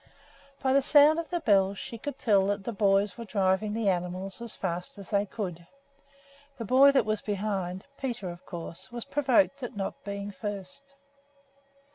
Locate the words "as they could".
4.97-5.67